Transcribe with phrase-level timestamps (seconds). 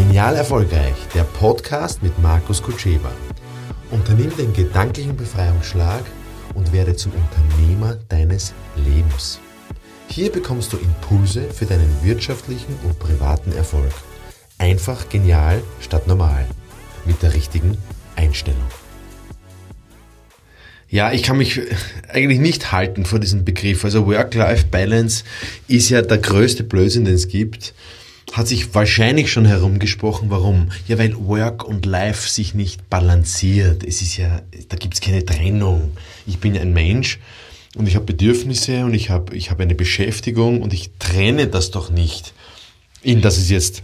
[0.00, 3.12] Genial Erfolgreich, der Podcast mit Markus Kutscheba.
[3.90, 6.02] Unternimm den gedanklichen Befreiungsschlag
[6.54, 9.40] und werde zum Unternehmer deines Lebens.
[10.08, 13.92] Hier bekommst du Impulse für deinen wirtschaftlichen und privaten Erfolg.
[14.56, 16.46] Einfach genial statt normal.
[17.04, 17.76] Mit der richtigen
[18.16, 18.66] Einstellung.
[20.88, 21.60] Ja, ich kann mich
[22.08, 23.84] eigentlich nicht halten vor diesem Begriff.
[23.84, 25.24] Also Work-Life-Balance
[25.68, 27.74] ist ja der größte Blödsinn, den es gibt.
[28.32, 30.30] Hat sich wahrscheinlich schon herumgesprochen.
[30.30, 30.70] Warum?
[30.86, 33.82] Ja, weil Work und Life sich nicht balanciert.
[33.84, 35.92] Es ist ja, da gibt's keine Trennung.
[36.26, 37.18] Ich bin ein Mensch
[37.76, 41.70] und ich habe Bedürfnisse und ich habe ich hab eine Beschäftigung und ich trenne das
[41.70, 42.32] doch nicht
[43.02, 43.82] in, dass es jetzt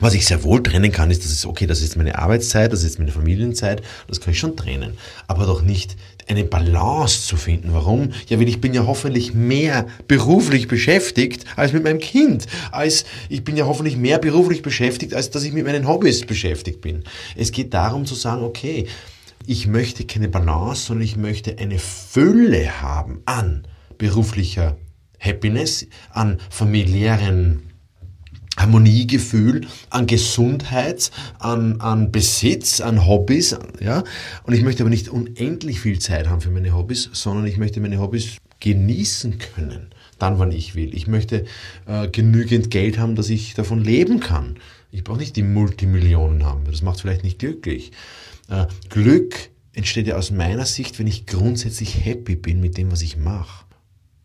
[0.00, 2.84] was ich sehr wohl trennen kann, ist, dass es okay, das ist meine Arbeitszeit, das
[2.84, 4.96] ist meine Familienzeit, das kann ich schon trennen.
[5.26, 5.96] Aber doch nicht
[6.30, 7.72] eine Balance zu finden.
[7.72, 8.12] Warum?
[8.28, 12.46] Ja, weil ich bin ja hoffentlich mehr beruflich beschäftigt als mit meinem Kind.
[12.70, 16.80] Als ich bin ja hoffentlich mehr beruflich beschäftigt, als dass ich mit meinen Hobbys beschäftigt
[16.80, 17.04] bin.
[17.36, 18.86] Es geht darum zu sagen, okay,
[19.46, 23.66] ich möchte keine Balance, sondern ich möchte eine Fülle haben an
[23.98, 24.76] beruflicher
[25.18, 27.69] Happiness, an familiären
[28.60, 34.04] Harmoniegefühl, an Gesundheit, an, an Besitz, an Hobbys, ja.
[34.44, 37.80] Und ich möchte aber nicht unendlich viel Zeit haben für meine Hobbys, sondern ich möchte
[37.80, 40.94] meine Hobbys genießen können, dann wann ich will.
[40.94, 41.44] Ich möchte
[41.86, 44.56] äh, genügend Geld haben, dass ich davon leben kann.
[44.90, 47.92] Ich brauche nicht die Multimillionen haben, das macht vielleicht nicht glücklich.
[48.48, 53.02] Äh, Glück entsteht ja aus meiner Sicht, wenn ich grundsätzlich happy bin mit dem, was
[53.02, 53.64] ich mache.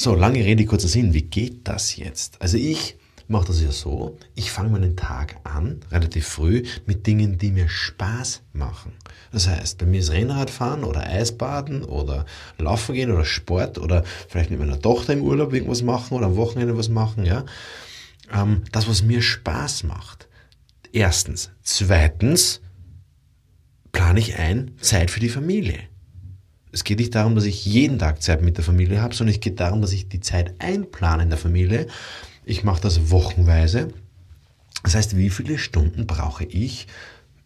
[0.00, 1.12] So, lange Rede, kurzer Sinn.
[1.12, 2.40] Wie geht das jetzt?
[2.40, 2.96] Also ich
[3.30, 7.68] mache das ja so, ich fange meinen Tag an, relativ früh, mit Dingen, die mir
[7.68, 8.92] Spaß machen.
[9.32, 12.26] Das heißt, bei mir ist Rennradfahren oder Eisbaden oder
[12.58, 16.36] Laufen gehen oder Sport oder vielleicht mit meiner Tochter im Urlaub irgendwas machen oder am
[16.36, 17.44] Wochenende was machen, ja.
[18.32, 20.28] Ähm, das, was mir Spaß macht.
[20.92, 21.50] Erstens.
[21.62, 22.60] Zweitens
[23.92, 25.78] plane ich ein Zeit für die Familie.
[26.72, 29.40] Es geht nicht darum, dass ich jeden Tag Zeit mit der Familie habe, sondern es
[29.40, 31.86] geht darum, dass ich die Zeit einplane in der Familie
[32.44, 33.92] ich mache das wochenweise.
[34.82, 36.86] Das heißt, wie viele Stunden brauche ich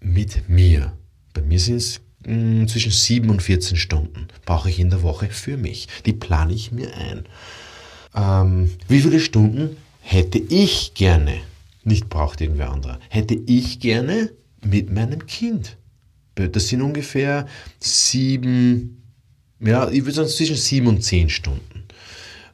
[0.00, 0.92] mit mir?
[1.32, 5.28] Bei mir sind es hm, zwischen 7 und 14 Stunden brauche ich in der Woche
[5.28, 5.88] für mich.
[6.06, 7.24] Die plane ich mir ein.
[8.14, 11.40] Ähm, wie viele Stunden hätte ich gerne,
[11.82, 14.30] nicht braucht irgendwer anderer, hätte ich gerne
[14.64, 15.76] mit meinem Kind?
[16.34, 17.46] Das sind ungefähr
[17.78, 19.02] sieben,
[19.60, 21.73] ja, ich würde sagen zwischen sieben und zehn Stunden.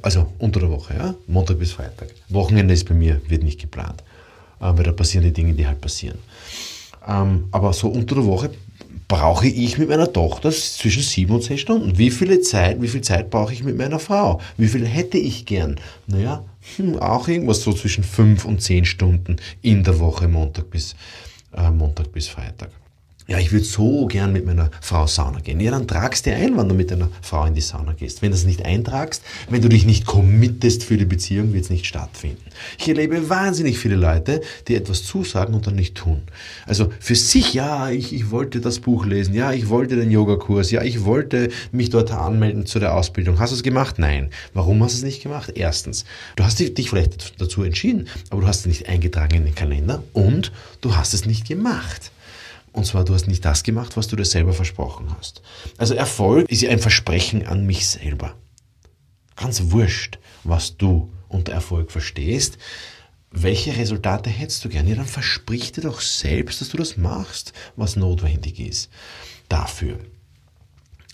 [0.02, 1.14] Also unter der Woche, ja?
[1.26, 2.08] Montag bis Freitag.
[2.28, 4.02] Wochenende ist bei mir, wird nicht geplant,
[4.60, 6.18] äh, weil da passieren die Dinge, die halt passieren.
[7.06, 8.50] Ähm, aber so unter der Woche
[9.08, 11.98] brauche ich mit meiner Tochter zwischen sieben und zehn Stunden.
[11.98, 14.40] Wie viele Zeit, wie viel Zeit brauche ich mit meiner Frau?
[14.56, 15.80] Wie viel hätte ich gern?
[16.06, 16.44] Naja,
[16.76, 20.94] hm, auch irgendwas so zwischen fünf und zehn Stunden in der Woche, Montag bis,
[21.56, 22.70] äh, Montag bis Freitag
[23.30, 25.60] ja, ich würde so gern mit meiner Frau Sauna gehen.
[25.60, 28.22] Ja, dann tragst du ein, wann du mit deiner Frau in die Sauna gehst.
[28.22, 31.70] Wenn du es nicht eintragst, wenn du dich nicht committest für die Beziehung, wird es
[31.70, 32.42] nicht stattfinden.
[32.76, 36.22] Ich erlebe wahnsinnig viele Leute, die etwas zusagen und dann nicht tun.
[36.66, 40.72] Also für sich, ja, ich, ich wollte das Buch lesen, ja, ich wollte den Yogakurs,
[40.72, 43.38] ja, ich wollte mich dort anmelden zu der Ausbildung.
[43.38, 44.00] Hast du es gemacht?
[44.00, 44.30] Nein.
[44.54, 45.52] Warum hast du es nicht gemacht?
[45.54, 46.04] Erstens,
[46.34, 50.02] du hast dich vielleicht dazu entschieden, aber du hast es nicht eingetragen in den Kalender
[50.14, 52.10] und du hast es nicht gemacht.
[52.72, 55.42] Und zwar, du hast nicht das gemacht, was du dir selber versprochen hast.
[55.76, 58.34] Also Erfolg ist ja ein Versprechen an mich selber.
[59.36, 62.58] Ganz wurscht, was du unter Erfolg verstehst.
[63.32, 64.90] Welche Resultate hättest du gerne?
[64.90, 68.90] Ja, dann versprich dir doch selbst, dass du das machst, was notwendig ist
[69.48, 69.98] dafür.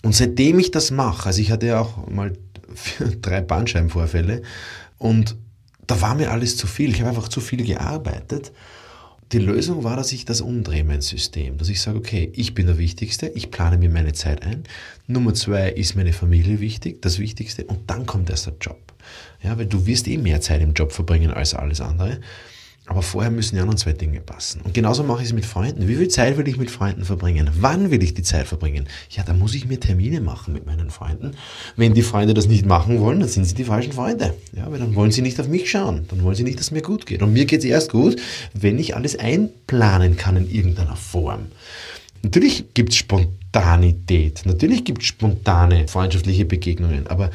[0.03, 2.33] Und seitdem ich das mache, also ich hatte ja auch mal
[3.21, 4.43] drei Bandscheibenvorfälle
[4.97, 5.35] und
[5.85, 6.91] da war mir alles zu viel.
[6.91, 8.51] Ich habe einfach zu viel gearbeitet
[9.31, 11.57] die Lösung war, dass ich das umdrehe, mein System.
[11.57, 14.63] Dass ich sage, okay, ich bin der Wichtigste, ich plane mir meine Zeit ein.
[15.07, 17.65] Nummer zwei ist meine Familie wichtig, das Wichtigste.
[17.65, 18.79] Und dann kommt erst der Job.
[19.43, 22.19] Ja, weil du wirst eh mehr Zeit im Job verbringen als alles andere.
[22.89, 24.61] Aber vorher müssen die anderen zwei Dinge passen.
[24.61, 25.89] Und genauso mache ich es mit Freunden.
[25.89, 27.49] Wie viel Zeit will ich mit Freunden verbringen?
[27.59, 28.87] Wann will ich die Zeit verbringen?
[29.09, 31.31] Ja, da muss ich mir Termine machen mit meinen Freunden.
[31.75, 34.33] Wenn die Freunde das nicht machen wollen, dann sind sie die falschen Freunde.
[34.53, 36.05] Ja, weil dann wollen sie nicht auf mich schauen.
[36.07, 37.21] Dann wollen sie nicht, dass es mir gut geht.
[37.21, 38.21] Und mir geht es erst gut,
[38.53, 41.47] wenn ich alles einplanen kann in irgendeiner Form.
[42.23, 44.43] Natürlich gibt es Spontanität.
[44.45, 47.07] Natürlich gibt es spontane freundschaftliche Begegnungen.
[47.07, 47.31] Aber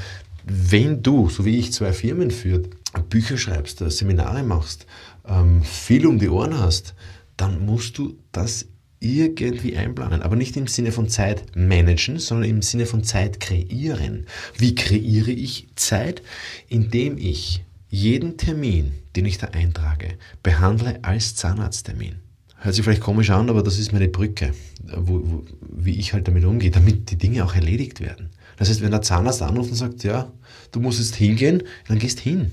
[0.47, 2.69] wenn du, so wie ich, zwei Firmen führt,
[3.01, 4.87] Bücher schreibst, Seminare machst,
[5.27, 6.95] ähm, viel um die Ohren hast,
[7.37, 8.67] dann musst du das
[9.01, 10.23] irgendwie einplanen.
[10.23, 14.27] Aber nicht im Sinne von Zeit managen, sondern im Sinne von Zeit kreieren.
[14.57, 16.23] Wie kreiere ich Zeit?
[16.69, 22.17] Indem ich jeden Termin, den ich da eintrage, behandle als Zahnarzttermin.
[22.59, 24.53] Hört sich vielleicht komisch an, aber das ist meine Brücke,
[24.97, 28.31] wo, wo, wie ich halt damit umgehe, damit die Dinge auch erledigt werden.
[28.57, 30.33] Das heißt, wenn der Zahnarzt anruft und sagt, ja,
[30.71, 32.53] du musst jetzt hingehen, dann gehst hin.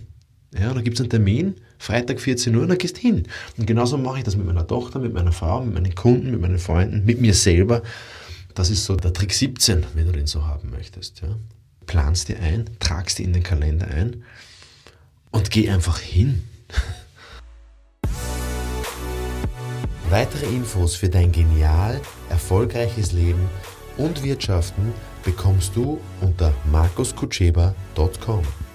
[0.57, 3.27] Ja, dann gibt es einen Termin, Freitag 14 Uhr, dann gehst hin.
[3.57, 6.41] Und genauso mache ich das mit meiner Tochter, mit meiner Frau, mit meinen Kunden, mit
[6.41, 7.83] meinen Freunden, mit mir selber.
[8.55, 11.21] Das ist so der Trick 17, wenn du den so haben möchtest.
[11.21, 11.37] Ja.
[11.85, 14.23] Planst dir ein, tragst dir in den Kalender ein
[15.31, 16.43] und geh einfach hin.
[20.09, 23.47] Weitere Infos für dein genial erfolgreiches Leben
[23.97, 24.93] und Wirtschaften
[25.23, 28.68] bekommst du unter markuskutscheba.com.